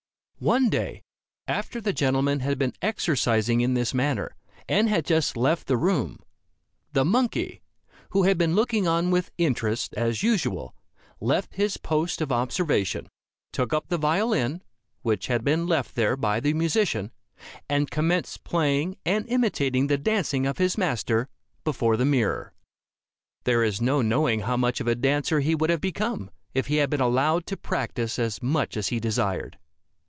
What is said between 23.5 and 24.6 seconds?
is no knowing how